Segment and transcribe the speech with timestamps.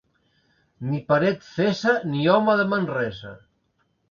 [0.87, 3.37] Ni paret fesa, ni home de Manresa.